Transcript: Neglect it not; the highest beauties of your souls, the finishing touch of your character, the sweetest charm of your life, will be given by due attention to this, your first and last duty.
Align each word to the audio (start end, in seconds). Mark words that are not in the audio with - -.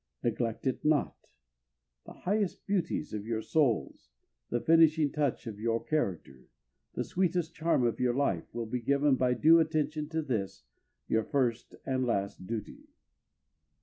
Neglect 0.23 0.65
it 0.65 0.83
not; 0.83 1.15
the 2.07 2.13
highest 2.13 2.65
beauties 2.65 3.13
of 3.13 3.27
your 3.27 3.43
souls, 3.43 4.09
the 4.49 4.59
finishing 4.59 5.11
touch 5.11 5.45
of 5.45 5.59
your 5.59 5.83
character, 5.83 6.47
the 6.95 7.03
sweetest 7.03 7.53
charm 7.53 7.85
of 7.85 7.99
your 7.99 8.15
life, 8.15 8.51
will 8.51 8.65
be 8.65 8.81
given 8.81 9.15
by 9.15 9.35
due 9.35 9.59
attention 9.59 10.09
to 10.09 10.23
this, 10.23 10.63
your 11.07 11.21
first 11.23 11.75
and 11.85 12.03
last 12.03 12.47
duty. 12.47 12.87